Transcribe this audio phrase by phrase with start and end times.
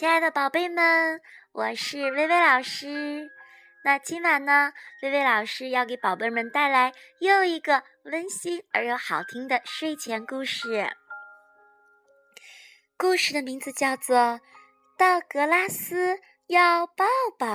[0.00, 1.20] 亲爱的宝贝们，
[1.52, 3.30] 我是薇薇老师。
[3.84, 10.96] 那今晚呢，薇薇老师要给宝贝们带来又一个温馨而又好听的睡前故事。
[12.96, 14.16] 故事的名字叫做
[14.96, 17.04] 《道格拉斯要抱
[17.38, 17.46] 抱》。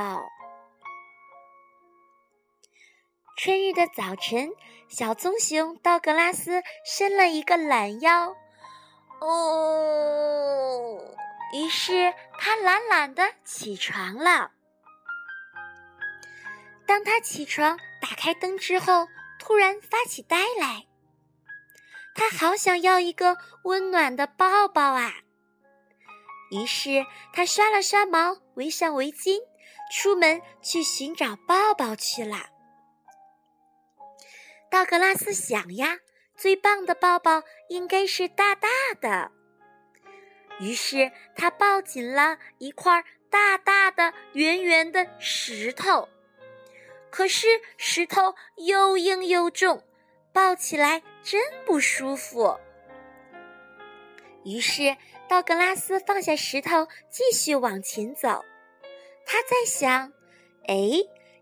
[3.39, 4.51] 春日的早晨，
[4.87, 8.35] 小棕熊道格拉斯伸了一个懒腰，
[9.19, 10.99] 哦，
[11.55, 12.13] 于是
[12.45, 14.51] 他懒懒的起床了。
[16.85, 19.07] 当他起床，打开灯之后，
[19.39, 20.85] 突然发起呆来。
[22.13, 25.11] 他好想要一个温暖的抱抱啊！
[26.51, 27.03] 于是
[27.33, 29.39] 他刷了刷毛，围上围巾，
[29.91, 32.51] 出门去寻找抱抱去了。
[34.69, 35.97] 道格拉斯想呀，
[36.37, 38.69] 最棒的抱抱应该是大大
[39.01, 39.31] 的。
[40.59, 46.07] 于是他抱紧了一块大大的、圆圆的石头。
[47.09, 47.47] 可是
[47.77, 49.83] 石头又硬又重，
[50.33, 52.57] 抱起来真不舒服。
[54.43, 54.95] 于是
[55.27, 58.43] 道格拉斯放下石头，继续往前走。
[59.25, 60.11] 他在想：
[60.67, 60.75] 哎，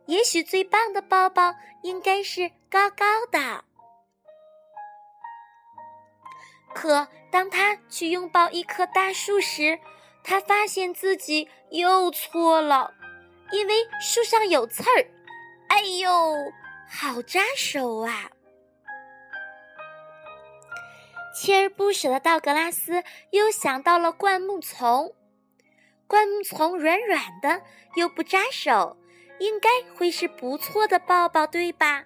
[0.05, 3.65] 也许最棒的抱抱应该是高高的。
[6.73, 9.79] 可当他去拥抱一棵大树时，
[10.23, 12.93] 他发现自己又错了，
[13.51, 15.05] 因为树上有刺儿。
[15.69, 16.35] 哎呦，
[16.87, 18.29] 好扎手啊！
[21.35, 25.15] 锲而不舍的道格拉斯又想到了灌木丛，
[26.05, 27.63] 灌木丛软软的
[27.95, 28.97] 又不扎手，
[29.39, 32.05] 应该会是不错的抱抱，对吧？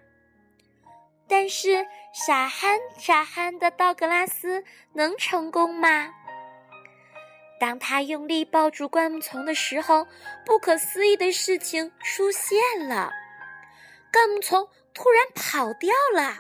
[1.28, 6.14] 但是傻憨傻憨的道格拉斯能成功吗？
[7.60, 10.08] 当他用力抱住灌木丛的时候，
[10.46, 13.12] 不可思议的事情出现了。
[14.14, 16.40] 灌木丛突然跑掉了，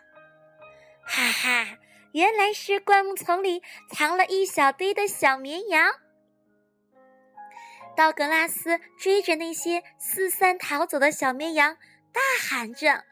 [1.05, 1.77] 哈哈！
[2.13, 3.61] 原来是灌木丛里
[3.91, 5.91] 藏了一小堆的小绵羊。
[7.95, 11.77] 道格拉斯追着那些四散逃走的小绵羊，
[12.13, 13.03] 大喊着：“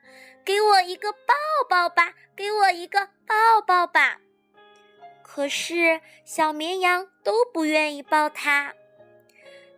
[0.46, 1.34] 给我一个抱
[1.68, 2.14] 抱吧！
[2.36, 4.20] 给我一个抱抱吧！”
[5.24, 8.74] 可是小绵羊都不愿意抱他。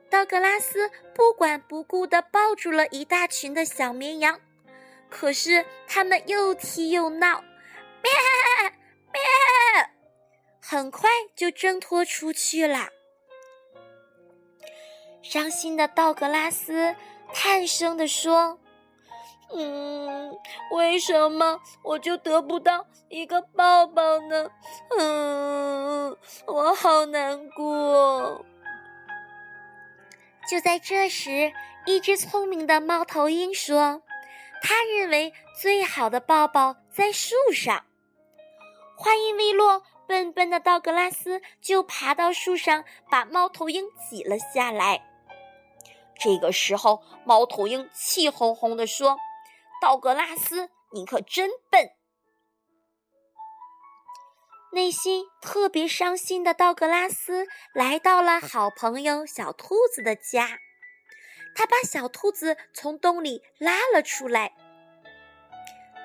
[0.09, 4.39] 道格拉斯不管不顾地抱住了一大群的小绵羊。
[5.09, 7.39] 可是他们又踢又闹，
[8.03, 8.11] 咩
[9.13, 9.21] 咩，
[10.61, 12.89] 很快就挣脱出去了。
[15.21, 16.93] 伤心的道格拉斯
[17.33, 18.59] 叹声地说
[19.53, 20.37] ：“嗯，
[20.71, 24.49] 为什么我就得不到一个抱抱呢？
[24.97, 28.45] 嗯，我好难过。”
[30.49, 31.51] 就在这时，
[31.85, 34.01] 一只聪明的猫头鹰说。
[34.59, 35.31] 他认为
[35.61, 37.85] 最好的抱抱在树上。
[38.97, 45.03] 话音未落，笨笨的道格拉斯就爬到树上，把猫头鹰挤了下来。
[46.17, 49.19] 这个时候，猫头鹰气哄哄地说
[49.81, 51.91] ：“道格拉斯，你可真笨！”
[54.73, 60.59] 内心特别伤心的道格拉斯来到了好朋友小兔子的家。
[61.55, 64.53] 他把小兔子从洞里拉了出来，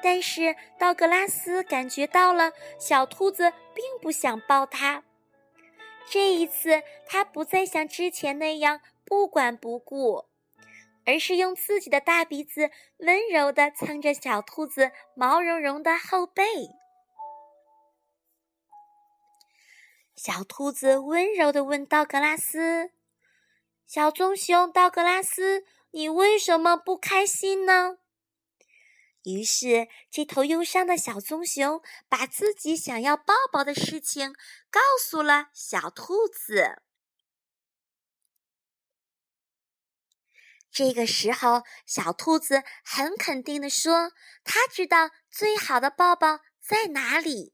[0.02, 5.02] 但是道格拉斯感觉到了小兔子并不想抱他。
[6.08, 10.24] 这一次，他不再像之前那样不管不顾，
[11.04, 16.44] 而是用自己的大鼻子温柔地蹭着小兔子毛茸茸的后背。
[20.14, 22.92] 小兔子温柔地问道格拉斯。
[23.86, 27.98] 小棕熊道格拉斯，你为什么不开心呢？
[29.24, 34.32] 于是，这头忧伤的小棕熊把自己想要抱抱的事情
[34.70, 36.82] 告诉了小兔子。
[40.72, 47.52] 这个时候，小兔子很肯定地说：“它知道最好的抱抱在哪里。”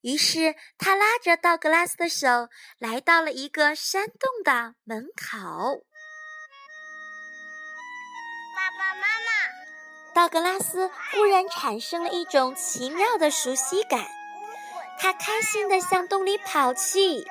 [0.00, 2.48] 于是，它拉着道格拉斯的手，
[2.78, 5.84] 来到了一个山洞的门口。
[8.54, 14.06] 爸爸妈妈，道格拉斯忽然产生了一种奇妙的熟悉感，
[14.98, 17.24] 他开心地向洞里跑去。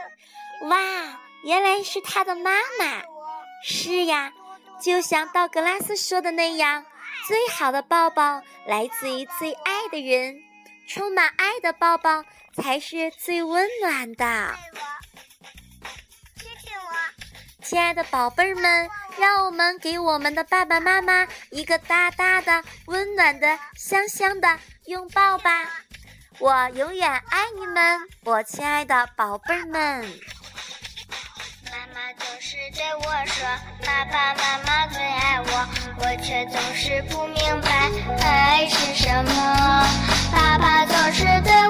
[0.64, 3.04] 哇，原来是他的妈妈！
[3.64, 4.34] 是呀，
[4.84, 6.86] 就像道格拉斯说的那样，
[7.26, 10.36] 最好的抱抱来自于最爱的人，
[10.88, 12.24] 充满爱的抱抱。
[12.56, 14.54] 才是最温暖的。
[16.36, 18.88] 亲亲我，亲爱的宝贝儿们，
[19.18, 25.68] 让我们给我们的爸爸妈妈一个大大的、温暖的、香香的拥抱吧！
[26.38, 30.08] 我永远爱你们，我亲爱的宝贝儿们。
[32.54, 33.48] 时对我说，
[33.84, 35.68] 爸爸妈妈最爱我，
[35.98, 37.90] 我却总是不明白
[38.24, 39.88] 爱是什么。
[40.32, 41.63] 爸爸总是对。